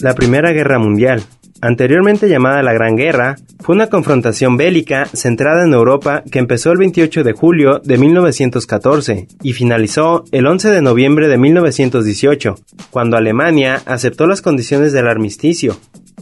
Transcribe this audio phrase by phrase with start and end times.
[0.00, 1.22] La Primera Guerra Mundial,
[1.60, 6.78] anteriormente llamada la Gran Guerra, fue una confrontación bélica centrada en Europa que empezó el
[6.78, 12.54] 28 de julio de 1914 y finalizó el 11 de noviembre de 1918,
[12.90, 15.76] cuando Alemania aceptó las condiciones del armisticio.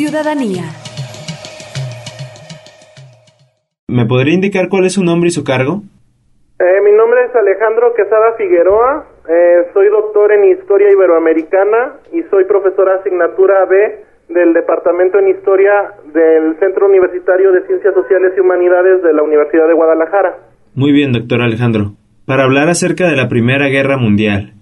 [0.00, 0.64] Ciudadanía.
[3.86, 5.82] ¿Me podría indicar cuál es su nombre y su cargo?
[6.58, 12.46] Eh, mi nombre es Alejandro Quesada Figueroa, eh, soy doctor en Historia Iberoamericana y soy
[12.46, 19.02] profesor asignatura B del Departamento en Historia del Centro Universitario de Ciencias Sociales y Humanidades
[19.02, 20.38] de la Universidad de Guadalajara.
[20.74, 21.92] Muy bien, doctor Alejandro.
[22.24, 24.54] Para hablar acerca de la Primera Guerra Mundial,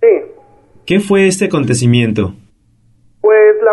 [0.00, 0.30] Sí,
[0.86, 2.34] ¿qué fue este acontecimiento?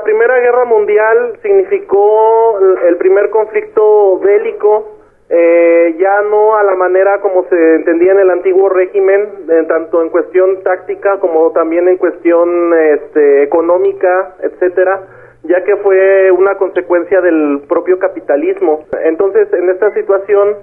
[0.04, 4.92] Primera Guerra Mundial significó el- primer conflicto bélico,
[5.30, 10.02] eh, ya no a la manera como se entendía en el antiguo régimen, eh, tanto
[10.02, 15.02] en cuestión táctica como también en cuestión este, económica, etcétera,
[15.44, 18.86] ya que fue una consecuencia del propio capitalismo.
[19.04, 20.56] Entonces, en esta situación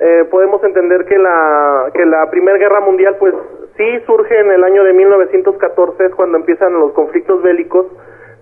[0.00, 3.32] eh, podemos entender que la que la Primera Guerra Mundial, pues
[3.76, 7.86] sí surge en el año de 1914, es cuando empiezan los conflictos bélicos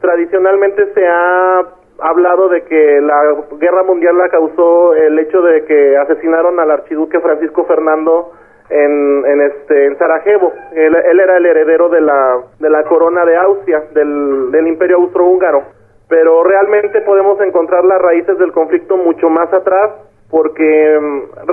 [0.02, 1.62] tradicionalmente se ha
[2.00, 7.20] hablado de que la guerra mundial la causó el hecho de que asesinaron al archiduque
[7.20, 8.32] Francisco Fernando
[8.68, 10.52] en, en este en Sarajevo.
[10.74, 14.96] Él, él era el heredero de la de la corona de Austria, del, del Imperio
[14.96, 15.62] Austrohúngaro.
[16.08, 19.92] Pero realmente podemos encontrar las raíces del conflicto mucho más atrás
[20.28, 20.98] porque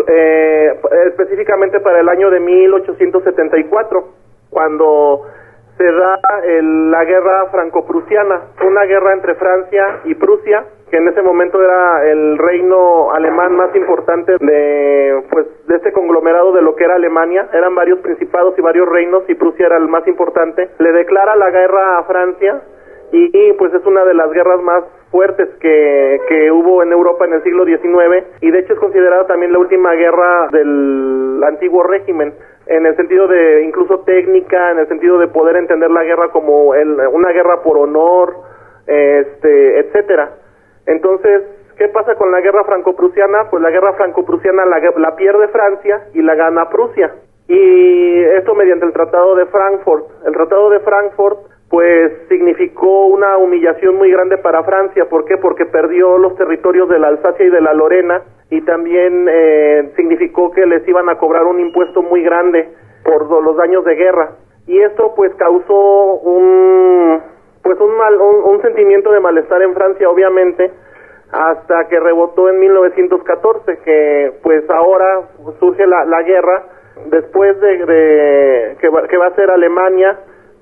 [0.08, 4.06] eh, específicamente para el año de 1874
[4.50, 5.26] cuando
[5.80, 11.22] se da el- la guerra franco-prusiana, una guerra entre Francia y Prusia, que en ese
[11.22, 16.84] momento era el reino alemán más importante de pues de este conglomerado de lo que
[16.84, 20.70] era Alemania, eran varios principados y varios reinos y Prusia era el más importante.
[20.80, 22.62] Le declara la guerra a Francia
[23.12, 27.26] y, y, pues es una de las guerras más fuertes que, que hubo en Europa
[27.26, 31.82] en el siglo XIX y de hecho es considerada también la última guerra del antiguo
[31.84, 32.34] régimen
[32.70, 36.76] en el sentido de incluso técnica, en el sentido de poder entender la guerra como
[36.76, 38.36] el- una guerra por honor,
[38.86, 40.30] este, etcétera.
[40.86, 41.44] Entonces,
[41.78, 43.50] ¿qué pasa con la guerra franco-prusiana?
[43.50, 47.12] Pues la guerra franco-prusiana la, la pierde Francia y la gana Prusia.
[47.48, 50.06] Y esto mediante el Tratado de Frankfurt.
[50.26, 55.06] El Tratado de Frankfurt pues significó una humillación muy grande para Francia.
[55.10, 55.38] ¿Por qué?
[55.38, 60.52] Porque perdió los territorios de la Alsacia y de la Lorena y también eh, significó
[60.52, 62.70] que les iban a cobrar un impuesto muy grande
[63.04, 64.32] por los daños de guerra.
[64.66, 67.22] Y esto pues causó un
[67.62, 70.72] pues un mal un, un sentimiento de malestar en Francia obviamente
[71.32, 75.22] hasta que rebotó en 1914 que pues ahora
[75.60, 76.64] surge la, la guerra
[77.12, 80.18] después de, de- que, va, que va a ser Alemania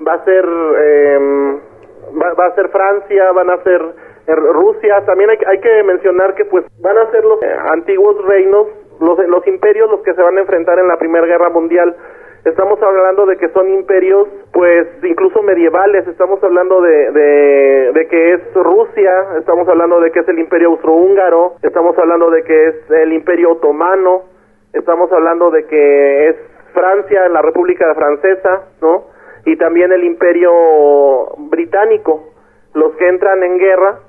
[0.06, 1.59] va a ser em,
[2.22, 3.81] va, va a ser Francia van a ser
[4.28, 5.06] eh, Rusia.
[5.06, 8.68] También hay, hay que mencionar que pues van a ser los eh, antiguos reinos
[9.00, 11.96] los, los imperios los que se van a enfrentar en la Primera Guerra Mundial.
[12.46, 16.08] Estamos hablando de que son imperios, pues incluso medievales.
[16.08, 20.70] Estamos hablando de, de, de que es Rusia, estamos hablando de que es el imperio
[20.70, 24.23] austrohúngaro, estamos hablando de que es el imperio otomano,
[24.72, 26.35] estamos hablando de que es
[26.73, 29.16] Francia, la República Francesa, ¿no?
[29.47, 30.52] Y también el imperio
[31.49, 32.34] británico,
[32.73, 33.99] los que entran en guerra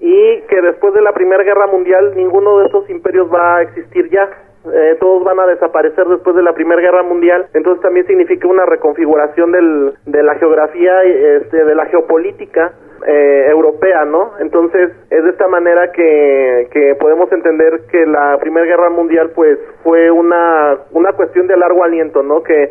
[0.00, 4.08] y que después de la Primera Guerra Mundial ninguno de estos imperios va a existir
[4.08, 4.30] ya.
[4.72, 8.64] Eh, todos van a desaparecer después de la Primera Guerra Mundial, entonces también significa una
[8.64, 12.72] reconfiguración del, de la geografía, este, de la geopolítica
[13.06, 14.32] eh, europea, ¿no?
[14.38, 19.58] Entonces es de esta manera que, que podemos entender que la Primera Guerra Mundial pues
[19.82, 22.42] fue una, una cuestión de largo aliento, ¿no?
[22.42, 22.70] Que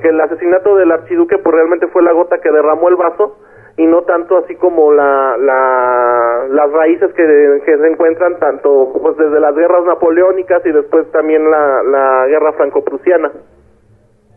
[0.00, 3.38] que el asesinato del archiduque pues realmente fue la gota que derramó el vaso
[3.76, 7.22] y no tanto así como la, la las raíces que,
[7.64, 12.52] que, se encuentran tanto pues desde las guerras napoleónicas y después también la, la guerra
[12.54, 13.30] franco-prusiana.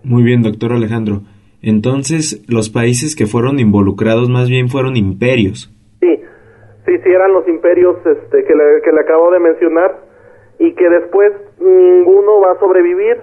[0.04, 1.22] Muy bien, doctor Alejandro.
[1.62, 5.72] Entonces, los países que fueron involucrados más bien fueron imperios.
[6.00, 6.22] Sí,
[6.86, 9.96] sí, sí, eran los imperios este, que, le, que le acabo de mencionar
[10.60, 13.18] y que después ninguno va a sobrevivir.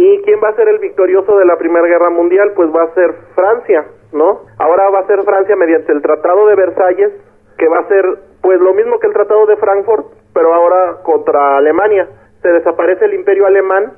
[0.00, 2.52] ¿Y quién va a ser el victorioso de la Primera Guerra Mundial?
[2.54, 4.42] Pues va a ser Francia ¿no?
[4.58, 7.12] Ahora va a ser Francia mediante el Tratado de Versalles,
[7.56, 8.04] que va a ser
[8.40, 12.08] pues lo mismo que el Tratado de Frankfurt, pero ahora contra Alemania.
[12.42, 13.92] Se desaparece el Imperio Alemán,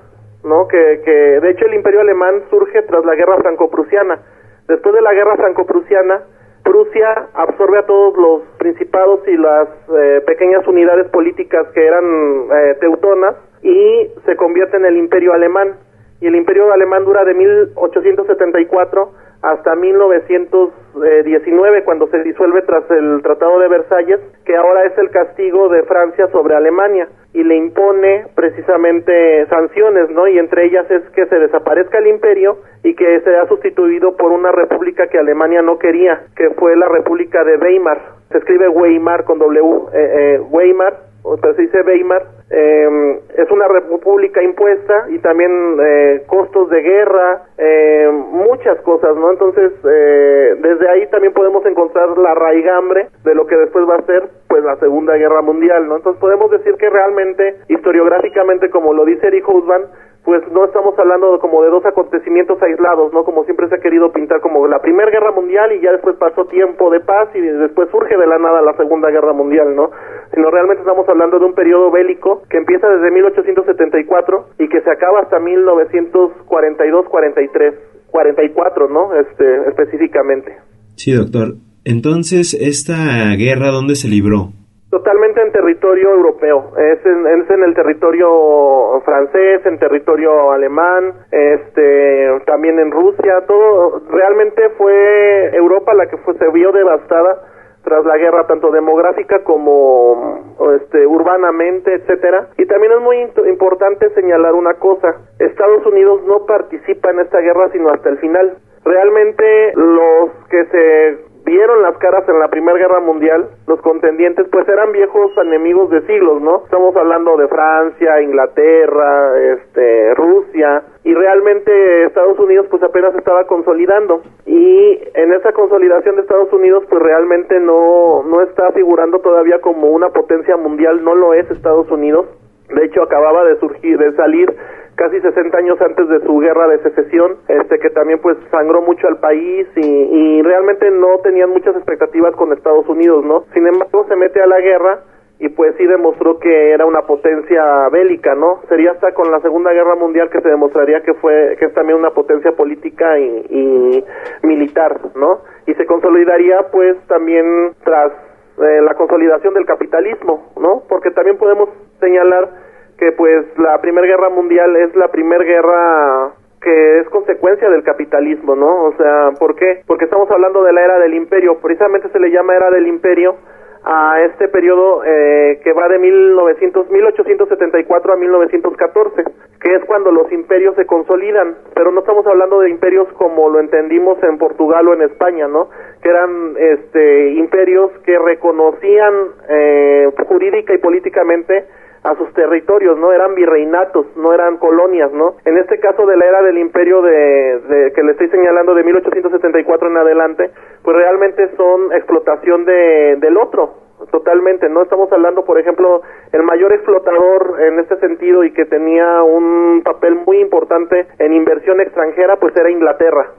[0.44, 0.67] ¿no?
[0.67, 4.20] Que, que de hecho el Imperio Alemán surge tras la Guerra Franco-Prusiana.
[4.67, 6.23] Después de la Guerra Franco-Prusiana,
[6.64, 12.76] Prusia absorbe a todos los principados y las eh, pequeñas unidades políticas que eran eh,
[12.81, 15.76] teutonas y se convierte en el Imperio Alemán.
[16.20, 19.12] Y el Imperio Alemán dura de 1874
[19.43, 25.70] hasta 1919 cuando se disuelve tras el Tratado de Versalles, que ahora es el castigo
[25.70, 30.28] de Francia sobre Alemania y le impone precisamente sanciones, ¿no?
[30.28, 34.52] Y entre ellas es que se desaparezca el imperio y que sea sustituido por una
[34.52, 37.99] república que Alemania no quería, que fue la República de Weimar.
[38.31, 39.62] Se escribe Weimar con W,
[39.94, 46.69] eh, eh, Weimar o se dice Weimar, es una república impuesta y también eh, costos
[46.70, 49.31] de guerra, eh, muchas cosas, ¿no?
[49.31, 54.06] Entonces, eh, desde ahí también podemos encontrar la raigambre de lo que después va a
[54.06, 55.96] ser, pues, la Segunda Guerra Mundial, ¿no?
[55.96, 59.82] Entonces, podemos decir que realmente, historiográficamente, como lo dice Eric Husman,
[60.25, 63.25] pues no estamos hablando como de dos acontecimientos aislados, ¿no?
[63.25, 66.44] Como siempre se ha querido pintar como la Primera Guerra Mundial y ya después pasó
[66.44, 69.90] tiempo de paz y después surge de la nada la Segunda Guerra Mundial, ¿no?
[70.34, 74.90] Sino realmente estamos hablando de un periodo bélico que empieza desde 1874 y que se
[74.90, 77.75] acaba hasta 1942-43,
[78.11, 79.14] 44, ¿no?
[79.14, 80.58] Este, específicamente.
[80.96, 81.55] Sí, doctor.
[81.84, 84.50] Entonces, ¿esta guerra dónde se libró?
[84.90, 92.40] Totalmente en territorio europeo, es en, es en el territorio francés, en territorio alemán, este,
[92.44, 97.40] también en Rusia, todo, realmente fue Europa la que fue, se vio devastada
[97.84, 102.48] tras la guerra tanto demográfica como este urbanamente, etcétera.
[102.58, 103.16] Y también es muy
[103.48, 108.58] importante señalar una cosa, Estados Unidos no participa en esta guerra sino hasta el final.
[108.84, 114.69] Realmente los que se vieron las caras en la Primera Guerra Mundial, los contendientes pues
[114.69, 116.62] eran viejos enemigos de siglos, ¿no?
[116.64, 124.23] Estamos hablando de Francia, Inglaterra, este, Rusia y realmente Estados Unidos pues apenas estaba consolidando
[124.47, 129.88] y en esa consolidación de Estados Unidos pues realmente no no está figurando todavía como
[129.88, 132.26] una potencia mundial, no lo es Estados Unidos.
[132.69, 134.55] De hecho acababa de surgir, de salir
[135.00, 139.08] casi 60 años antes de su guerra de secesión, este que también pues sangró mucho
[139.08, 143.44] al país y, y realmente no tenían muchas expectativas con Estados Unidos, ¿no?
[143.55, 144.99] Sin embargo, se mete a la guerra
[145.38, 148.61] y pues sí demostró que era una potencia bélica, ¿no?
[148.69, 151.99] Sería hasta con la Segunda Guerra Mundial que se demostraría que fue que es también
[151.99, 154.05] una potencia política y, y
[154.43, 155.41] militar, ¿no?
[155.67, 158.12] Y se consolidaría pues también tras
[158.58, 160.82] eh, la consolidación del capitalismo, ¿no?
[160.91, 161.70] Porque también podemos
[162.00, 162.69] señalar
[163.00, 168.55] que pues la Primera Guerra Mundial es la primera guerra que es consecuencia del capitalismo,
[168.55, 168.85] ¿no?
[168.85, 169.82] O sea, ¿por qué?
[169.87, 173.36] Porque estamos hablando de la era del imperio, precisamente se le llama era del imperio
[173.82, 179.24] a este periodo eh, que va de 1900, 1874 a 1914,
[179.58, 183.58] que es cuando los imperios se consolidan, pero no estamos hablando de imperios como lo
[183.58, 185.70] entendimos en Portugal o en España, ¿no?
[186.03, 189.15] Que eran este, imperios que reconocían
[189.48, 191.65] eh, jurídica y políticamente
[192.02, 193.12] a sus territorios, ¿no?
[193.12, 195.36] Eran virreinatos, no eran colonias, ¿no?
[195.44, 199.88] En este caso de la era del imperio de, que le estoy señalando de 1874
[199.88, 200.50] en adelante,
[200.82, 203.74] pues realmente son explotación de, del otro,
[204.10, 204.82] totalmente, ¿no?
[204.82, 206.00] Estamos hablando, por ejemplo,
[206.32, 211.80] el mayor explotador en este sentido y que tenía un papel muy importante en inversión
[211.80, 213.30] extranjera, pues era Inglaterra,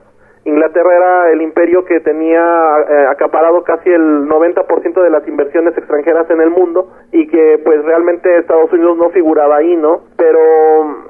[0.44, 6.28] Inglaterra era el imperio que tenía eh, acaparado casi el 90% de las inversiones extranjeras
[6.30, 10.02] en el mundo y que pues realmente Estados Unidos no figuraba ahí, ¿no?
[10.16, 10.40] Pero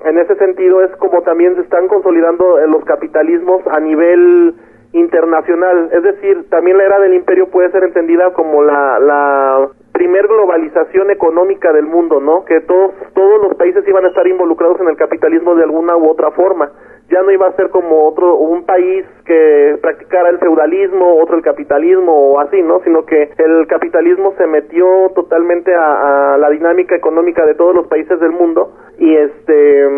[0.05, 4.55] en ese sentido es como también se están consolidando eh, los capitalismos a nivel
[4.93, 10.27] internacional, es decir, también la era del imperio puede ser entendida como la, la primer
[10.29, 12.45] globalización económica del mundo, ¿no?
[12.45, 16.11] Que todos todos los países iban a estar involucrados en el capitalismo de alguna u
[16.11, 16.71] otra forma
[17.13, 21.43] ya no iba a ser como otro un país que practicara el feudalismo, otro el
[21.43, 22.81] capitalismo o así, ¿no?
[22.85, 28.19] Sino que el capitalismo se metió totalmente a, la dinámica económica de todos los países
[28.19, 29.89] del mundo y este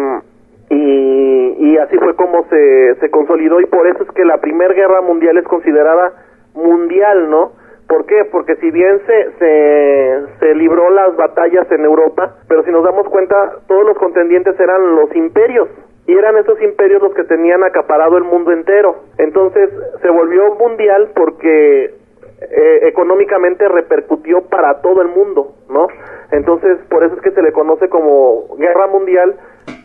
[0.70, 4.74] y, y así fue como se, se consolidó y por eso es que la Primera
[4.74, 6.12] Guerra Mundial es considerada
[6.54, 7.52] mundial, ¿no?
[7.86, 8.24] ¿Por qué?
[8.32, 13.08] Porque si bien se, se, se libró las batallas en Europa, pero si nos damos
[13.08, 15.68] cuenta, todos los contendientes eran los imperios,
[16.06, 18.96] y eran esos imperios los que tenían acaparado el mundo entero.
[19.18, 19.70] Entonces
[20.02, 21.94] se volvió mundial porque
[22.40, 25.88] eh, económicamente repercutió para todo el mundo, ¿no?
[26.30, 29.36] Entonces por eso es que se le conoce como guerra mundial,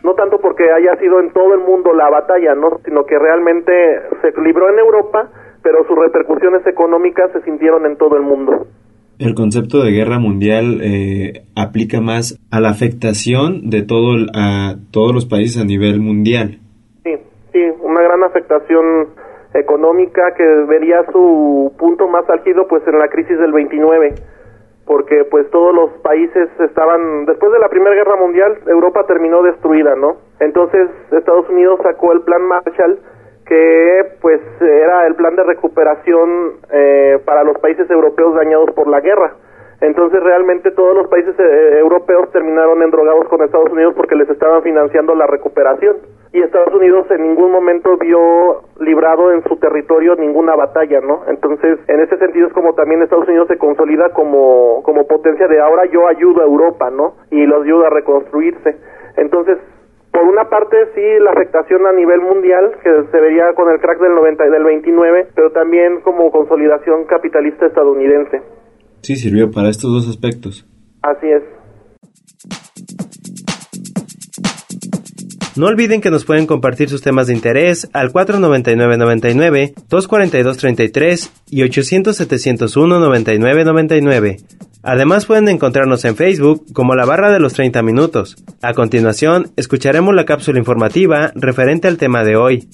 [0.04, 2.80] no tanto porque haya sido en todo el mundo la batalla, ¿no?
[2.84, 3.72] Sino que realmente
[4.20, 5.28] se libró en Europa,
[5.62, 8.66] pero sus repercusiones económicas se sintieron en todo el mundo.
[9.20, 15.12] El concepto de guerra mundial eh, aplica más a la afectación de todo a todos
[15.14, 16.56] los países a nivel mundial.
[17.04, 17.12] Sí,
[17.52, 19.12] sí, una gran afectación
[19.52, 24.14] económica que vería su punto más álgido pues en la crisis del 29
[24.86, 29.96] porque pues todos los países estaban después de la Primera Guerra Mundial Europa terminó destruida,
[29.96, 30.16] ¿no?
[30.40, 32.98] Entonces Estados Unidos sacó el plan Marshall
[33.50, 39.00] que pues era el plan de recuperación eh, para los países europeos dañados por la
[39.00, 39.32] guerra.
[39.80, 44.62] Entonces realmente todos los países eh, europeos terminaron endrogados con Estados Unidos porque les estaban
[44.62, 45.96] financiando la recuperación.
[46.32, 51.22] Y Estados Unidos en ningún momento vio librado en su territorio ninguna batalla, ¿no?
[51.26, 55.60] Entonces, en ese sentido es como también Estados Unidos se consolida como, como potencia de
[55.60, 57.14] ahora yo ayudo a Europa, ¿no?
[57.32, 58.76] Y los ayuda a reconstruirse.
[59.16, 59.58] Entonces,
[60.50, 64.46] parte sí la afectación a nivel mundial que se vería con el crack del 90
[64.46, 68.42] y del 29, pero también como consolidación capitalista estadounidense.
[69.02, 70.66] Sí, sirvió para estos dos aspectos.
[71.02, 71.42] Así es.
[75.60, 84.42] No olviden que nos pueden compartir sus temas de interés al 499-99, 242-33 y 800-701-9999.
[84.82, 88.42] Además pueden encontrarnos en Facebook como la barra de los 30 minutos.
[88.62, 92.66] A continuación, escucharemos la cápsula informativa referente al tema de hoy.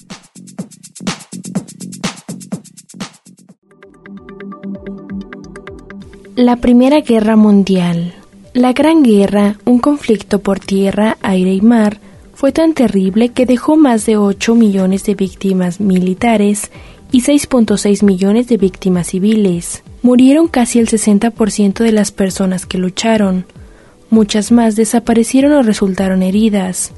[6.37, 8.13] La Primera Guerra Mundial.
[8.53, 11.99] La Gran Guerra, un conflicto por tierra, aire y mar,
[12.37, 16.69] fue tan terrible que dejó más de 8 millones de víctimas militares
[17.11, 23.45] y 6.6 millones de víctimas civiles murieron casi el 60% de las personas que lucharon.
[24.11, 26.91] Muchas más desaparecieron o resultaron heridas.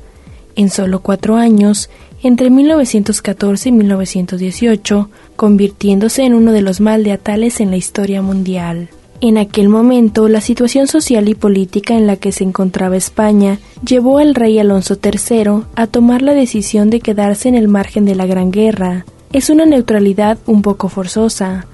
[0.57, 1.89] En solo cuatro años,
[2.21, 8.89] entre 1914 y 1918, convirtiéndose en uno de los maldeatales en la historia mundial.
[9.21, 14.17] En aquel momento, la situación social y política en la que se encontraba España llevó
[14.17, 18.25] al rey Alonso III a tomar la decisión de quedarse en el margen de la
[18.25, 19.05] Gran Guerra.
[19.33, 21.67] Es una neutralidad un poco forzosa,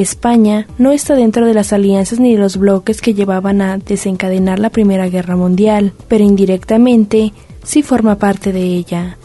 [0.00, 4.60] España no está dentro de las alianzas ni de los bloques que llevaban a desencadenar
[4.60, 7.32] la Primera Guerra Mundial, pero indirectamente
[7.64, 9.18] sí forma parte de ella.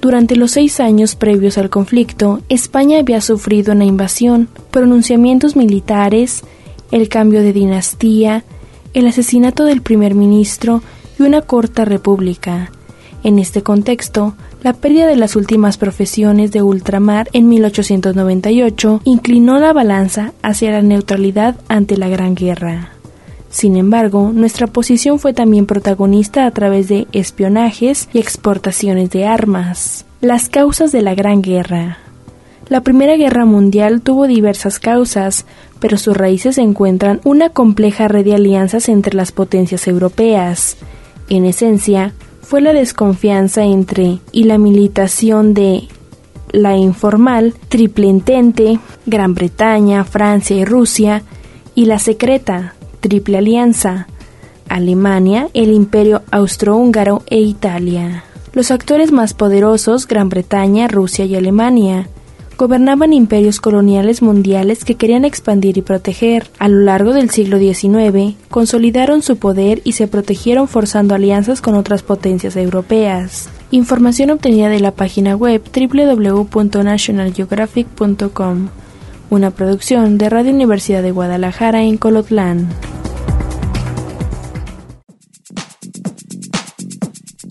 [0.00, 6.42] Durante los seis años previos al conflicto, España había sufrido una invasión, pronunciamientos militares,
[6.90, 8.44] el cambio de dinastía,
[8.94, 10.82] el asesinato del primer ministro
[11.18, 12.70] y una corta república.
[13.22, 19.72] En este contexto, la pérdida de las últimas profesiones de ultramar en 1898 inclinó la
[19.72, 22.90] balanza hacia la neutralidad ante la Gran Guerra.
[23.50, 30.04] Sin embargo, nuestra posición fue también protagonista a través de espionajes y exportaciones de armas.
[30.20, 31.98] Las causas de la Gran Guerra.
[32.68, 35.46] La Primera Guerra Mundial tuvo diversas causas,
[35.78, 40.76] pero sus raíces encuentran una compleja red de alianzas entre las potencias europeas.
[41.28, 45.88] En esencia, fue la desconfianza entre y la militación de
[46.50, 51.22] la informal, Triple Entente, Gran Bretaña, Francia y Rusia,
[51.74, 54.08] y la secreta, Triple Alianza,
[54.68, 58.24] Alemania, el Imperio Austrohúngaro e Italia.
[58.52, 62.08] Los actores más poderosos, Gran Bretaña, Rusia y Alemania,
[62.56, 66.48] gobernaban imperios coloniales mundiales que querían expandir y proteger.
[66.58, 71.74] A lo largo del siglo XIX, consolidaron su poder y se protegieron forzando alianzas con
[71.74, 73.50] otras potencias europeas.
[73.70, 78.68] Información obtenida de la página web www.nationalgeographic.com,
[79.28, 82.68] una producción de Radio Universidad de Guadalajara en Colotlán.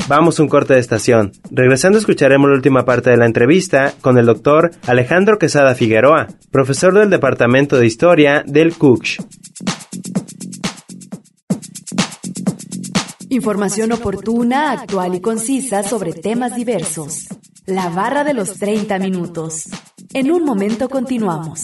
[0.07, 1.31] Vamos a un corte de estación.
[1.49, 6.93] Regresando escucharemos la última parte de la entrevista con el doctor Alejandro Quesada Figueroa, profesor
[6.93, 9.21] del Departamento de Historia del CUCH.
[13.29, 17.25] Información oportuna, actual y concisa sobre temas diversos.
[17.65, 19.69] La barra de los 30 minutos.
[20.13, 21.63] En un momento continuamos.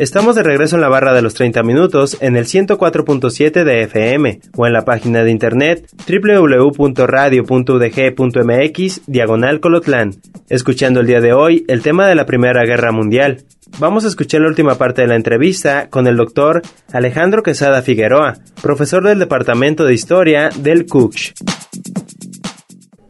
[0.00, 4.40] Estamos de regreso en la barra de los 30 minutos en el 104.7 de FM
[4.56, 10.12] o en la página de internet www.radio.udg.mx diagonal colotlán,
[10.48, 13.42] escuchando el día de hoy el tema de la Primera Guerra Mundial.
[13.78, 16.62] Vamos a escuchar la última parte de la entrevista con el doctor
[16.94, 21.34] Alejandro Quesada Figueroa, profesor del Departamento de Historia del CUCH.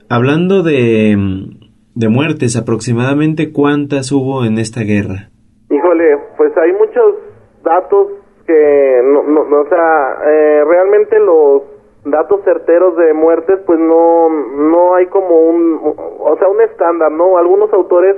[0.08, 1.16] Hablando de,
[1.94, 5.30] de muertes, aproximadamente cuántas hubo en esta guerra.
[5.70, 6.16] Híjole,
[7.62, 8.08] datos
[8.46, 11.62] que, no, no, o sea, eh, realmente los
[12.04, 17.36] datos certeros de muertes, pues no, no hay como un, o sea, un estándar, ¿no?
[17.36, 18.16] Algunos autores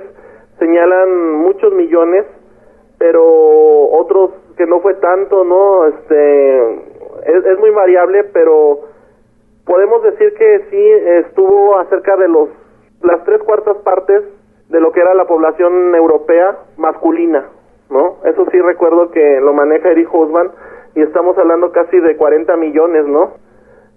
[0.58, 2.25] señalan muchos millones,
[2.99, 3.25] pero
[3.90, 5.87] otros que no fue tanto, ¿no?
[5.87, 6.75] Este,
[7.26, 8.80] es, es muy variable, pero
[9.66, 10.90] podemos decir que sí
[11.26, 12.49] estuvo acerca de los,
[13.02, 14.22] las tres cuartas partes
[14.68, 17.46] de lo que era la población europea masculina,
[17.92, 18.16] ¿no?
[18.25, 20.50] Eso sí recuerdo que lo maneja Eric Husman
[20.94, 23.34] y estamos hablando casi de 40 millones, ¿no?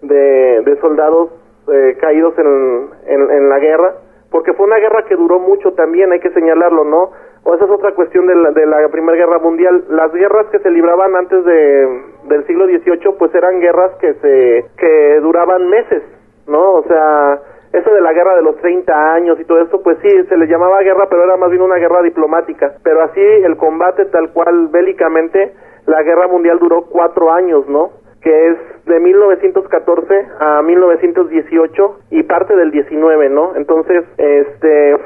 [0.01, 1.29] De, de soldados
[1.71, 3.95] eh, caídos en, en, en, la guerra,
[4.29, 7.11] porque fue una guerra que duró mucho también, hay que señalarlo, ¿no?
[7.43, 9.85] O esa es otra cuestión de la, de la Primera Guerra Mundial.
[9.89, 14.65] Las guerras que se libraban antes de, del siglo XVIII, pues eran guerras que se
[14.77, 16.03] que duraban meses,
[16.47, 16.73] ¿no?
[16.73, 17.39] O sea,
[17.77, 20.47] eso de la guerra de los 30 años y todo esto, pues sí, se le
[20.47, 22.73] llamaba guerra, pero era más bien una guerra diplomática.
[22.83, 25.53] Pero así el combate tal cual bélicamente,
[25.85, 27.91] la guerra mundial duró cuatro años, ¿no?
[28.21, 33.55] Que es de 1914 a 1918 y parte del 19, ¿no?
[33.55, 34.97] Entonces, este,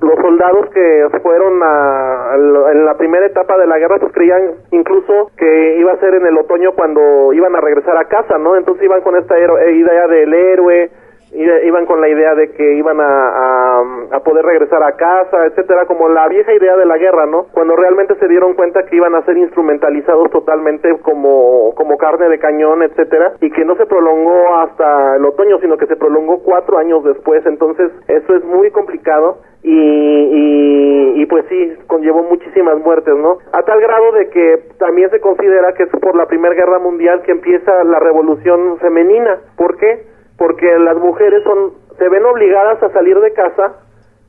[0.00, 2.36] los soldados que fueron a, a,
[2.72, 6.26] en la primera etapa de la guerra pues creían incluso que iba a ser en
[6.26, 8.56] el otoño cuando iban a regresar a casa, ¿no?
[8.56, 10.90] Entonces iban con esta idea del héroe,
[11.34, 16.28] iban con la idea de que iban a, poder regresar a casa, etcétera, como la
[16.28, 17.46] vieja idea de la guerra, ¿no?
[17.52, 22.38] Cuando realmente se dieron cuenta que iban a ser instrumentalizados totalmente como, como carne de
[22.38, 26.76] cañón, etcétera, y que no se prolongó hasta el otoño, sino que se prolongó cuatro
[26.76, 33.14] años después, entonces eso es muy complicado y, y, y, pues sí, conllevó muchísimas muertes,
[33.16, 33.38] ¿no?
[33.52, 37.22] A tal grado de que también se considera que es por la Primera Guerra Mundial
[37.22, 39.38] que empieza la revolución femenina.
[39.56, 40.17] ¿Por qué?
[40.38, 43.74] Porque las mujeres son se ven obligadas a salir de casa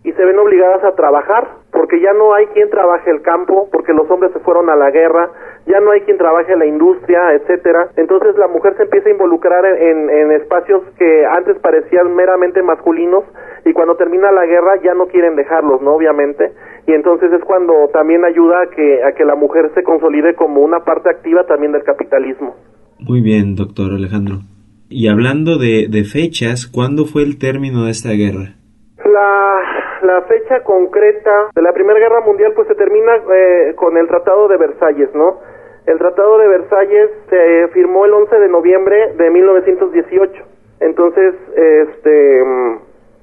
[0.04, 3.94] y se ven obligadas a trabajar, porque ya no hay quien trabaje el campo, porque
[3.94, 5.30] los hombres se fueron a la guerra,
[5.68, 7.90] ya no hay quien trabaje la industria, etcétera.
[7.98, 13.24] Entonces la mujer se empieza a involucrar en, en espacios que antes parecían meramente masculinos
[13.66, 15.96] y cuando termina la guerra ya no quieren dejarlos, ¿no?
[15.96, 16.54] Obviamente.
[16.88, 20.62] Y entonces es cuando también ayuda a que, a que la mujer se consolide como
[20.62, 22.56] una parte activa también del capitalismo.
[23.00, 24.38] Muy bien, doctor Alejandro.
[24.90, 28.58] Y hablando de, de, fechas, ¿cuándo fue el término de esta guerra?
[29.06, 29.62] La,
[30.02, 34.48] la fecha concreta de la Primera Guerra Mundial pues se termina eh, con el Tratado
[34.48, 35.42] de Versalles, ¿no?
[35.86, 40.44] El Tratado de Versalles se firmó el 11 de noviembre de 1918.
[40.80, 42.44] Entonces, este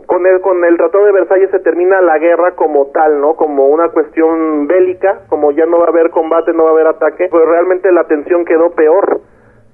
[0.06, 3.34] con el con el Tratado de Versalles se termina la guerra como tal, ¿no?
[3.34, 6.86] Como una cuestión bélica, como ya no va a haber combate, no va a haber
[6.86, 9.20] ataque, pues realmente la tensión quedó peor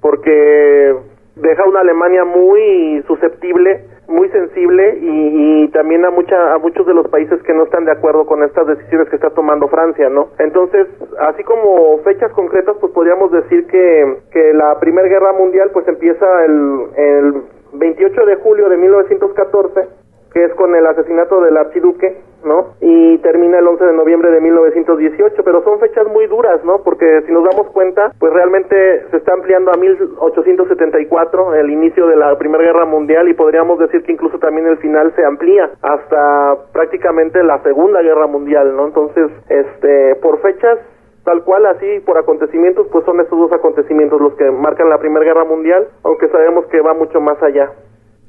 [0.01, 0.93] porque
[1.35, 7.07] deja una Alemania muy susceptible, muy sensible y, también a mucha a muchos de los
[7.07, 10.29] países que no están de acuerdo con estas decisiones que está tomando Francia, ¿no?
[10.37, 10.87] Entonces,
[11.19, 16.25] así como fechas concretas, pues podríamos decir que, que la Primera Guerra Mundial pues empieza
[16.45, 17.33] el, el
[17.73, 22.75] 28 de julio de 1914 que es con el asesinato del archiduque, ¿no?
[22.81, 26.79] Y termina el 11 de noviembre de 1918, pero son fechas muy duras, ¿no?
[26.83, 32.15] Porque si nos damos cuenta, pues realmente se está ampliando a 1874 el inicio de
[32.15, 36.57] la Primera Guerra Mundial y podríamos decir que incluso también el final se amplía hasta
[36.71, 38.87] prácticamente la Segunda Guerra Mundial, ¿no?
[38.87, 40.79] Entonces, este, por fechas
[41.23, 45.25] tal cual así por acontecimientos, pues son estos dos acontecimientos los que marcan la Primera
[45.25, 47.71] Guerra Mundial, aunque sabemos que va mucho más allá.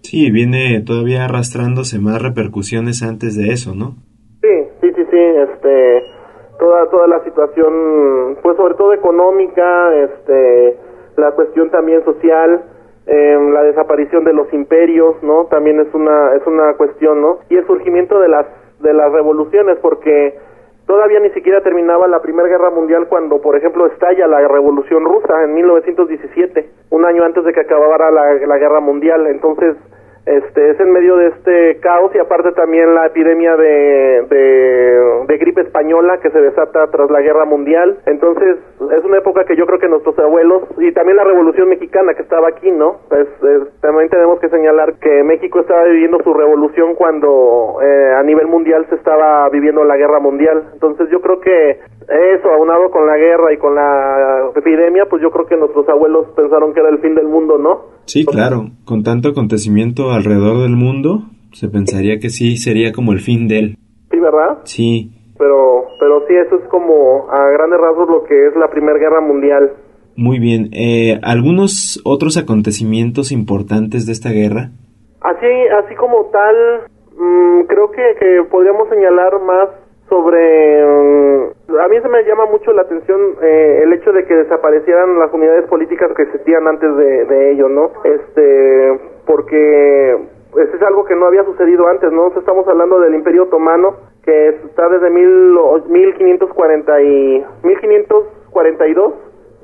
[0.04, 3.96] Sí, viene todavía arrastrándose más repercusiones antes de eso, ¿no?
[4.42, 6.02] Sí, sí, sí, sí, este,
[6.58, 10.76] toda, toda la situación, pues sobre todo económica, este,
[11.16, 12.62] la cuestión también social,
[13.06, 15.46] eh, la desaparición de los imperios, ¿no?
[15.46, 17.38] También es una, es una cuestión, ¿no?
[17.48, 18.46] Y el surgimiento de las,
[18.80, 20.38] de las revoluciones, porque
[20.86, 25.44] todavía ni siquiera terminaba la Primera Guerra Mundial cuando, por ejemplo, estalla la Revolución Rusa
[25.44, 29.26] en 1917, un año antes de que acabara la, la Guerra Mundial.
[29.26, 29.76] Entonces,
[30.26, 35.60] Este, es en medio de este caos y aparte también la epidemia de, de, gripe
[35.62, 37.98] española que se desata tras la guerra mundial.
[38.06, 38.56] Entonces
[38.96, 42.22] es una época que yo creo que nuestros abuelos y también la revolución mexicana que
[42.22, 43.00] estaba aquí, ¿no?
[43.80, 48.86] también tenemos que señalar que México estaba viviendo su revolución cuando eh, a nivel mundial
[48.88, 50.70] se estaba viviendo la guerra mundial.
[50.72, 55.30] Entonces yo creo que eso, aunado con la guerra y con la epidemia, pues yo
[55.30, 57.94] creo que nuestros abuelos pensaron que era el fin del mundo, ¿no?
[58.06, 63.20] Sí, claro, con tanto acontecimiento alrededor del mundo, se pensaría que sí sería como el
[63.20, 63.76] fin de él.
[64.10, 64.58] Sí, ¿verdad?
[64.64, 65.10] Sí.
[65.38, 69.20] Pero, pero sí, eso es como a grandes rasgos lo que es la Primera Guerra
[69.20, 69.72] Mundial.
[70.16, 70.70] Muy bien.
[70.72, 74.70] Eh, ¿Algunos otros acontecimientos importantes de esta guerra?
[75.20, 75.46] Así,
[75.84, 76.56] así como tal,
[77.16, 79.68] mm, creo que, que podríamos señalar más
[80.08, 84.34] sobre mm, a mí se me llama mucho la atención eh, el hecho de que
[84.34, 90.18] desaparecieran las unidades políticas que existían antes de, ello no este porque
[90.52, 94.48] pues, es algo que no había sucedido antes no estamos hablando del Imperio Otomano que
[94.48, 99.14] está desde mil, 1540 y 1542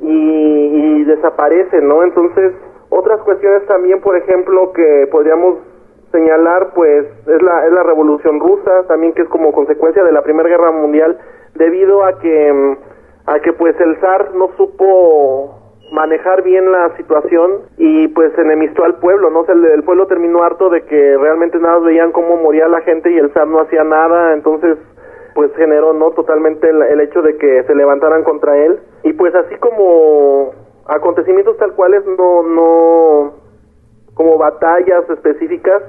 [0.03, 2.53] y, y desaparece no entonces
[2.89, 5.59] otras cuestiones también por ejemplo que podríamos
[6.13, 10.23] señalar pues es la, es la revolución rusa también que es como consecuencia de la
[10.23, 11.19] primera guerra mundial
[11.55, 12.77] debido a que
[13.27, 15.61] a que pues el zar no supo
[15.93, 19.45] manejar bien la situación y pues enemistó al pueblo, ¿no?
[19.47, 23.33] el, pueblo terminó harto de que realmente nada veían cómo moría la gente y el
[23.33, 24.79] zar no hacía nada, entonces
[25.35, 26.11] pues generó, ¿no?
[26.11, 30.53] Totalmente el, hecho de que se levantaran contra él y pues así como
[30.87, 33.35] acontecimientos tal cuales no, no,
[34.15, 35.83] como batallas específicas,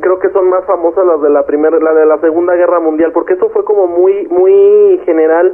[0.00, 3.12] creo que son más famosas las de la primera, la de la Segunda Guerra Mundial,
[3.12, 5.52] porque eso fue como muy, muy general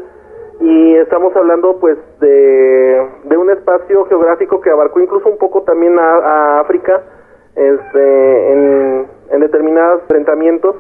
[0.61, 5.99] y estamos hablando pues de, de un espacio geográfico que abarcó incluso un poco también
[5.99, 7.03] a, África,
[7.57, 10.77] este, en, en determinados enfrentamientos,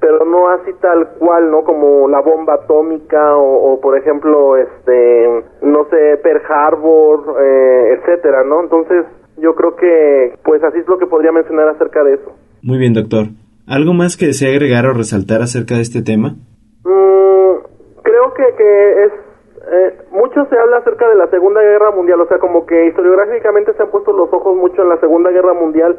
[0.00, 1.64] pero no así tal cual, ¿no?
[1.64, 8.60] Como la bomba atómica o, por ejemplo, este, no sé, Pearl Harbor, eh, etcétera, ¿no?
[8.60, 9.06] Entonces,
[9.38, 12.32] yo creo que, pues así es lo que podría mencionar acerca de eso.
[12.64, 13.28] Muy bien, doctor.
[13.68, 16.40] ¿Algo más que desea agregar o resaltar acerca de este tema?
[16.84, 17.60] Mm,
[18.00, 19.12] creo que, que es...
[19.70, 23.74] Eh, mucho se habla acerca de la Segunda Guerra Mundial, o sea, como que historiográficamente
[23.74, 25.98] se han puesto los ojos mucho en la Segunda Guerra Mundial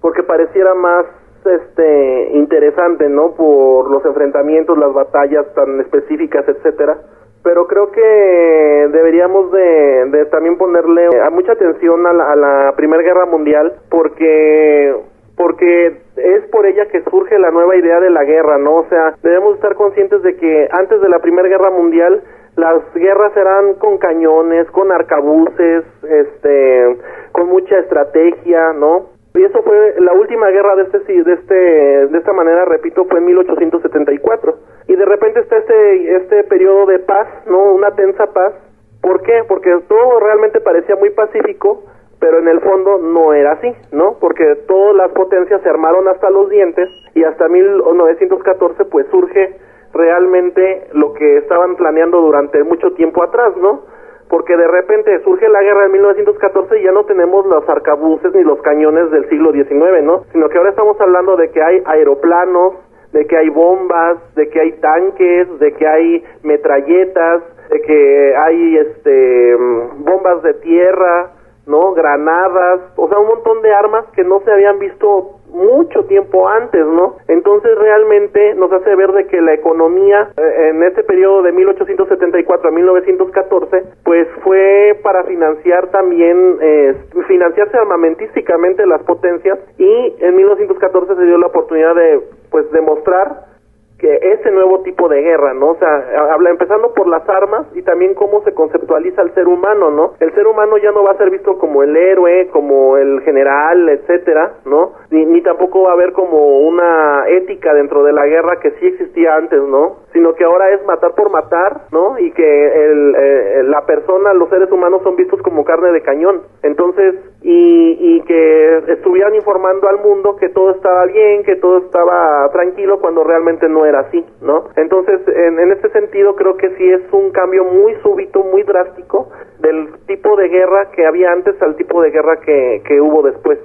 [0.00, 1.04] porque pareciera más
[1.44, 3.34] este interesante, ¿no?
[3.34, 6.96] Por los enfrentamientos, las batallas tan específicas, etcétera.
[7.42, 13.74] Pero creo que deberíamos de, de también ponerle mucha atención a la Primera Guerra Mundial
[13.90, 14.94] porque
[15.36, 18.76] porque es por ella que surge la nueva idea de la guerra, ¿no?
[18.76, 22.22] O sea, debemos estar conscientes de que antes de la Primera Guerra Mundial
[22.56, 26.96] las guerras eran con cañones, con arcabuces, este,
[27.32, 29.10] con mucha estrategia, ¿no?
[29.34, 33.18] Y eso fue la última guerra de este de este de esta manera, repito, fue
[33.18, 34.56] en 1874.
[34.88, 37.74] Y de repente está este este periodo de paz, ¿no?
[37.74, 38.54] Una tensa paz.
[39.02, 39.44] ¿Por qué?
[39.46, 41.84] Porque todo realmente parecía muy pacífico
[42.18, 44.16] pero en el fondo no era así, ¿no?
[44.20, 49.56] Porque todas las potencias se armaron hasta los dientes y hasta 1914 pues surge
[49.92, 53.82] realmente lo que estaban planeando durante mucho tiempo atrás, ¿no?
[54.28, 58.42] Porque de repente surge la guerra de 1914 y ya no tenemos los arcabuces ni
[58.42, 60.24] los cañones del siglo XIX, ¿no?
[60.32, 62.74] Sino que ahora estamos hablando de que hay aeroplanos,
[63.12, 68.76] de que hay bombas, de que hay tanques, de que hay metralletas, de que hay
[68.78, 69.56] este
[69.98, 71.35] bombas de tierra,
[71.66, 71.92] ¿no?
[71.92, 76.84] Granadas, o sea, un montón de armas que no se habían visto mucho tiempo antes,
[76.86, 77.16] ¿no?
[77.28, 82.68] Entonces realmente nos hace ver de que la economía eh, en este periodo de 1874
[82.68, 86.94] a 1914, pues fue para financiar también, eh,
[87.26, 93.55] financiarse armamentísticamente las potencias y en 1914 se dio la oportunidad de, pues, demostrar
[93.98, 95.70] que ese nuevo tipo de guerra, ¿no?
[95.70, 99.90] O sea, habla empezando por las armas y también cómo se conceptualiza el ser humano,
[99.90, 100.12] ¿no?
[100.20, 103.88] El ser humano ya no va a ser visto como el héroe, como el general,
[103.88, 104.92] etcétera, ¿no?
[105.10, 108.86] Ni, ni tampoco va a haber como una ética dentro de la guerra que sí
[108.86, 109.96] existía antes, ¿no?
[110.16, 112.18] Sino que ahora es matar por matar, ¿no?
[112.18, 116.40] Y que el, eh, la persona, los seres humanos son vistos como carne de cañón.
[116.62, 122.48] Entonces, y, y que estuvieran informando al mundo que todo estaba bien, que todo estaba
[122.50, 124.70] tranquilo cuando realmente no era así, ¿no?
[124.76, 129.28] Entonces, en, en este sentido, creo que sí es un cambio muy súbito, muy drástico
[129.60, 133.58] del tipo de guerra que había antes al tipo de guerra que, que hubo después.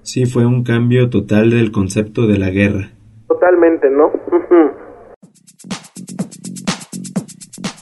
[0.00, 2.88] Sí, fue un cambio total del concepto de la guerra.
[3.28, 4.10] Totalmente, ¿no?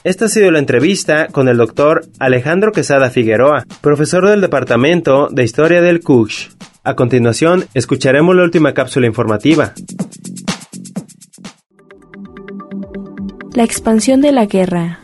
[0.03, 5.43] Esta ha sido la entrevista con el doctor Alejandro Quesada Figueroa, profesor del Departamento de
[5.43, 6.49] Historia del CUSH.
[6.83, 9.73] A continuación, escucharemos la última cápsula informativa.
[13.53, 15.01] La expansión de la guerra.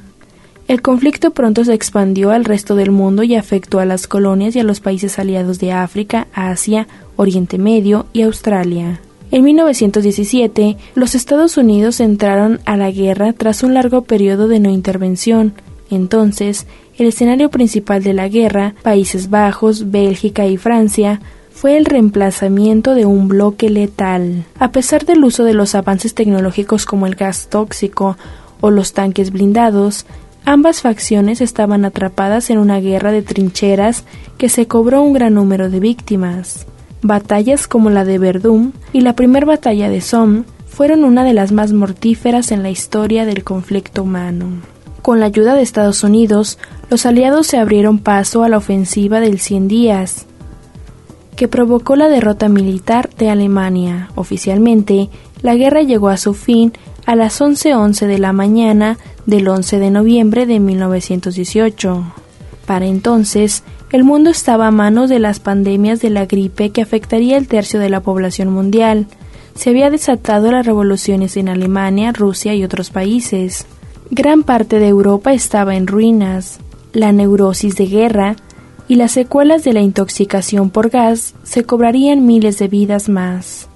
[0.68, 4.62] El conflicto pronto se expandió al resto del mundo y afectó a las colonias y
[4.62, 9.00] a los países aliados de África, Asia, Oriente Medio y Australia.
[9.30, 14.70] En 1917, los Estados Unidos entraron a la guerra tras un largo periodo de no
[14.70, 15.54] intervención.
[15.90, 16.66] Entonces,
[16.98, 21.20] el escenario principal de la guerra, Países Bajos, Bélgica y Francia,
[21.52, 24.46] fue el reemplazamiento de un bloque letal.
[24.60, 28.18] A pesar del uso de los avances tecnológicos como el gas tóxico
[28.62, 30.06] o los tanques blindados,
[30.50, 34.06] Ambas facciones estaban atrapadas en una guerra de trincheras
[34.38, 36.66] que se cobró un gran número de víctimas.
[37.02, 41.52] Batallas como la de Verdún y la primera batalla de Somme fueron una de las
[41.52, 44.48] más mortíferas en la historia del conflicto humano.
[45.02, 49.40] Con la ayuda de Estados Unidos, los aliados se abrieron paso a la ofensiva del
[49.40, 50.26] Cien Días,
[51.36, 54.10] que provocó la derrota militar de Alemania.
[54.16, 55.10] Oficialmente,
[55.42, 56.74] la guerra llegó a su fin
[57.06, 62.04] a las 11.11 de la mañana del 11 de noviembre de 1918.
[62.66, 67.38] Para entonces, el mundo estaba a manos de las pandemias de la gripe que afectaría
[67.38, 69.08] el tercio de la población mundial.
[69.56, 73.66] Se había desatado las revoluciones en Alemania, Rusia y otros países.
[74.12, 76.60] Gran parte de Europa estaba en ruinas.
[76.92, 78.36] La neurosis de guerra
[78.90, 83.70] y las secuelas de la intoxicación por gas se cobrarían miles de vidas más.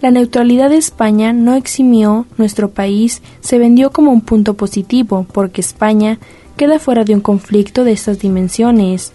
[0.00, 5.60] La neutralidad de España no eximió nuestro país, se vendió como un punto positivo, porque
[5.60, 6.18] España
[6.56, 9.12] queda fuera de un conflicto de estas dimensiones,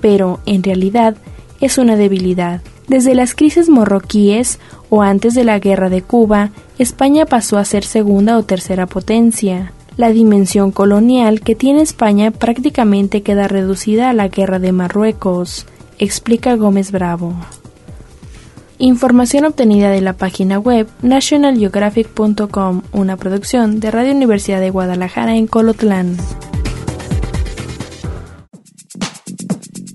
[0.00, 1.16] pero en realidad
[1.60, 2.62] es una debilidad.
[2.88, 4.58] Desde las crisis morroquíes
[4.88, 9.72] o antes de la guerra de Cuba, España pasó a ser segunda o tercera potencia.
[9.96, 15.66] La dimensión colonial que tiene España prácticamente queda reducida a la guerra de Marruecos,
[15.98, 17.34] explica Gómez Bravo.
[18.78, 25.46] Información obtenida de la página web nationalgeographic.com, una producción de Radio Universidad de Guadalajara en
[25.46, 26.16] Colotlán.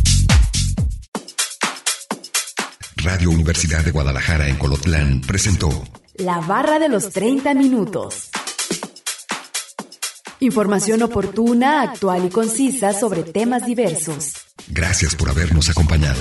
[2.96, 5.68] Radio Universidad de Guadalajara en Colotlán presentó
[6.16, 8.30] La barra de los 30 minutos.
[10.40, 14.34] Información oportuna, actual y concisa sobre temas diversos.
[14.68, 16.20] Gracias por habernos acompañado.